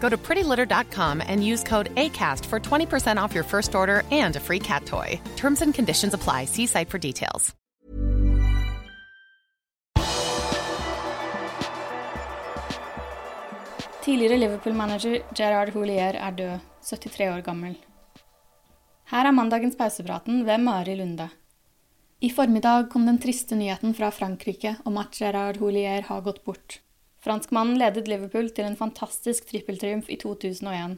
[0.00, 4.40] Go to prettylitter.com and use code ACAST for 20% off your first order and a
[4.40, 5.20] free cat toy.
[5.36, 6.46] Terms and conditions apply.
[6.46, 7.54] See site for details.
[14.08, 17.74] Tidligere Liverpool-manager Gerard Houllier er død, 73 år gammel.
[19.10, 21.28] Her er mandagens pausepraten ved Mari Lunde.
[22.20, 26.80] I formiddag kom den triste nyheten fra Frankrike om at Gerard Houllier har gått bort.
[27.28, 30.94] Franskmannen ledet Liverpool til en fantastisk trippeltriumf i 2001.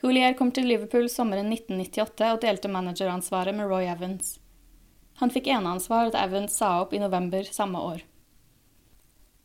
[0.00, 4.38] Hoolier kom til Liverpool sommeren 1998 og delte manageransvaret med Roy Evans.
[5.20, 8.00] Han fikk eneansvar da Evans sa opp i november samme år.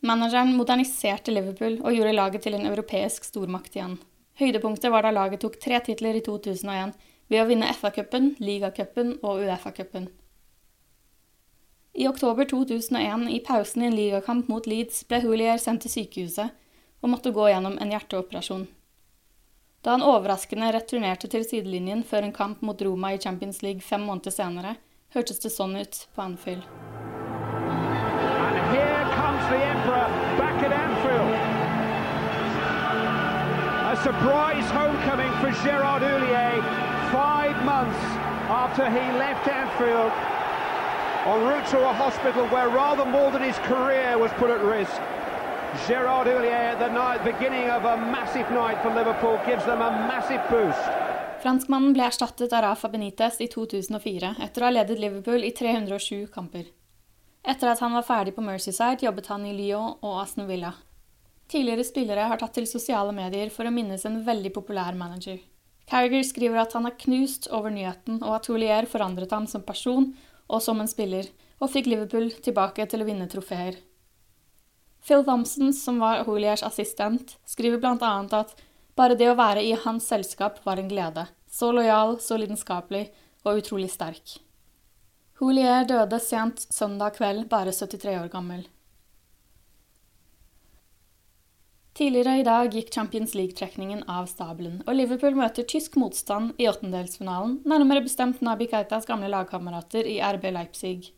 [0.08, 3.98] Manageren moderniserte Liverpool og gjorde laget til en europeisk stormakt igjen.
[4.40, 6.96] Høydepunktet var da laget tok tre titler i 2001
[7.28, 10.08] ved å vinne FA-cupen, ligacupen og Uefa-cupen.
[11.96, 16.50] I oktober 2001, i pausen i en ligakamp mot Leeds, ble Hoolier sendt til sykehuset
[17.04, 18.64] og måtte gå gjennom en hjerteoperasjon.
[19.86, 24.02] Da han overraskende returnerte til sidelinjen før en kamp mot Roma i Champions League fem
[24.02, 24.74] måneder senere,
[25.14, 26.66] hørtes det sånn ut på Anfield.
[26.66, 26.82] Anfield.
[37.14, 38.02] Five months
[38.50, 40.33] after he left Anfield
[41.26, 45.00] en route to a hospital where rather more than his career was put at risk.
[45.88, 50.42] Gerard Houllier, the night, beginning of a massive night for Liverpool, gives them a massive
[50.50, 50.84] boost.
[51.42, 56.28] Franskmannen ble erstattet av Rafa Benitez i 2004 etter å ha ledet Liverpool i 307
[56.32, 56.68] kamper.
[57.44, 60.70] Etter at han var ferdig på Mercyside, jobbet han i Lyon og Aston Villa.
[61.50, 65.42] Tidligere spillere har tatt til sosiale medier for å minnes en veldig populær manager.
[65.90, 70.14] Carriger skriver at han er knust over nyheten, og at Houllier forandret ham som person
[70.48, 71.28] og som en spiller,
[71.60, 73.78] og fikk Liverpool tilbake til å vinne trofeer.
[75.04, 78.14] Phil Thompson, som var Holiers assistent, skriver bl.a.
[78.40, 78.54] at
[78.96, 81.26] bare det å være i hans selskap var en glede.
[81.50, 83.08] Så lojal, så lidenskapelig
[83.44, 84.38] og utrolig sterk.
[85.40, 88.64] Holier døde sent søndag kveld, bare 73 år gammel.
[91.94, 97.60] Tidligere i dag gikk Champions League-trekningen av stabelen, og Liverpool møter tysk motstand i åttendelsfinalen,
[97.70, 101.12] nærmere bestemt Nabi Keitas gamle lagkamerater i RB Leipzig.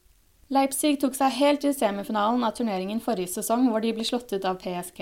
[0.53, 4.45] Leipzig tok seg helt til semifinalen av turneringen forrige sesong, hvor de ble slått ut
[4.45, 5.01] av PSG.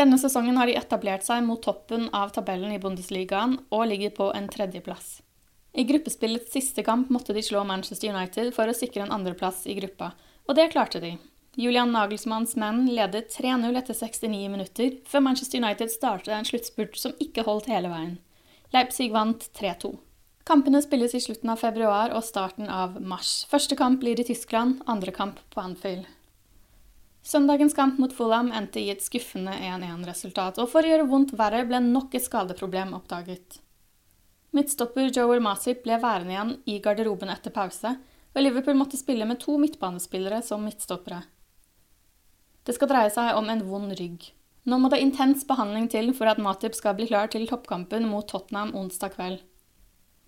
[0.00, 4.32] Denne sesongen har de etablert seg mot toppen av tabellen i Bundesligaen og ligger på
[4.32, 5.18] en tredjeplass.
[5.76, 9.76] I gruppespillets siste kamp måtte de slå Manchester United for å sikre en andreplass i
[9.76, 10.14] gruppa,
[10.48, 11.18] og det klarte de.
[11.56, 17.14] Julian Nagelsmanns menn ledet 3-0 etter 69 minutter, før Manchester United startet en sluttspurt som
[17.16, 18.18] ikke holdt hele veien.
[18.74, 19.94] Leipzig vant 3-2.
[20.44, 23.46] Kampene spilles i slutten av februar og starten av mars.
[23.48, 26.04] Første kamp blir i Tyskland, andre kamp på Anfield.
[27.24, 31.64] Søndagens kamp mot Fulham endte i et skuffende 1-1-resultat, og for å gjøre vondt verre
[31.66, 33.62] ble nok et skadeproblem oppdaget.
[34.52, 37.94] Midtstopper Joel Masip ble værende igjen i garderoben etter pause,
[38.36, 41.22] og Liverpool måtte spille med to midtbanespillere som midtstoppere.
[42.66, 44.32] Det skal dreie seg om en vond rygg.
[44.66, 48.26] Nå må det intens behandling til for at Matip skal bli klar til toppkampen mot
[48.26, 49.44] Tottenham onsdag kveld.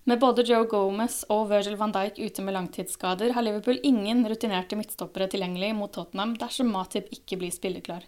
[0.09, 4.79] Med både Joe Gomez og Virgil van Dijk ute med langtidsskader, har Liverpool ingen rutinerte
[4.79, 8.07] midtstoppere tilgjengelig mot Tottenham dersom Matip ikke blir spilleklar.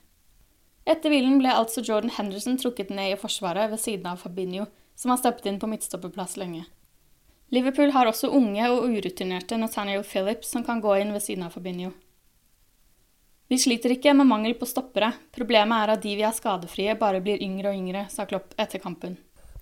[0.88, 4.65] Etter hvilen ble altså Jordan Henderson trukket ned i forsvaret ved siden av Fabinho,
[4.97, 6.65] som har steppet inn på midtstopperplass lenge.
[7.50, 11.59] Liverpool har også unge og urutinerte Nathaniel Phillips som kan gå inn ved siden av
[11.59, 11.91] Fabinho.
[13.50, 17.19] Vi sliter ikke med mangel på stoppere, problemet er at de vi er skadefrie, bare
[17.25, 19.17] blir yngre og yngre, sa Klopp etter kampen.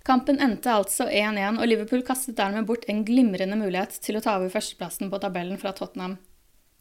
[0.05, 4.35] Kampen endte altså 1-1, og Liverpool kastet dermed bort en glimrende mulighet til å ta
[4.37, 6.19] over førsteplassen på tabellen fra Tottenham.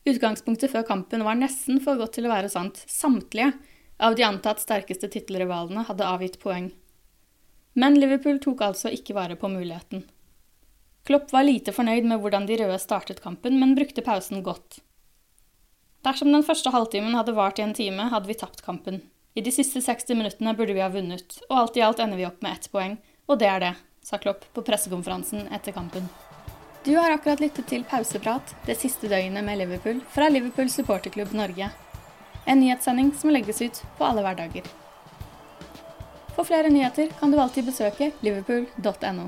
[0.07, 2.79] Utgangspunktet før kampen var nesten for godt til å være sant.
[2.91, 3.53] Samtlige
[4.03, 6.69] av de antatt sterkeste tittelrivalene hadde avgitt poeng.
[7.79, 10.03] Men Liverpool tok altså ikke vare på muligheten.
[11.07, 14.81] Klopp var lite fornøyd med hvordan de røde startet kampen, men brukte pausen godt.
[16.07, 19.01] Dersom den første halvtimen hadde vart i en time, hadde vi tapt kampen.
[19.35, 22.23] I de siste 60 minuttene burde vi ha vunnet, og alt i alt ender vi
[22.23, 22.93] opp med ett poeng.
[23.27, 23.71] Og det er det,
[24.07, 26.07] sa Klopp på pressekonferansen etter kampen.
[26.85, 31.67] Du har akkurat lyttet til Pauseprat, det siste døgnet med Liverpool, fra Liverpool supporterklubb Norge.
[32.47, 34.69] En nyhetssending som legges ut på alle hverdager.
[36.37, 39.27] For flere nyheter kan du alltid besøke liverpool.no.